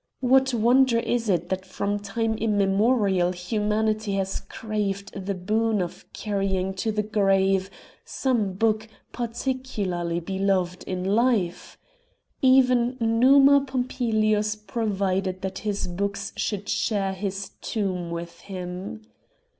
What 0.21 0.51
wonder 0.51 0.97
is 0.97 1.29
it 1.29 1.49
that 1.49 1.63
from 1.63 1.99
time 1.99 2.33
immemorial 2.35 3.31
humanity 3.33 4.13
has 4.13 4.39
craved 4.39 5.13
the 5.27 5.35
boon 5.35 5.79
of 5.79 6.11
carrying 6.11 6.73
to 6.81 6.91
the 6.91 7.03
grave 7.03 7.69
some 8.03 8.53
book 8.53 8.87
particularly 9.11 10.19
beloved 10.19 10.83
in 10.85 11.03
life? 11.03 11.77
Even 12.41 12.97
Numa 12.99 13.61
Pompilius 13.63 14.55
provided 14.55 15.43
that 15.43 15.59
his 15.59 15.85
books 15.87 16.33
should 16.35 16.67
share 16.67 17.13
his 17.13 17.49
tomb 17.61 18.09
with 18.09 18.39
him. 18.39 19.03